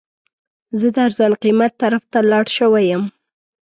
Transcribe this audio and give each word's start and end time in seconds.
زه 0.79 0.87
د 0.95 0.97
ارزان 1.07 1.33
قیمت 1.43 1.71
طرف 1.81 2.03
ته 2.11 2.19
لاړ 2.31 2.45
شوی 2.57 2.83
یم. 2.91 3.03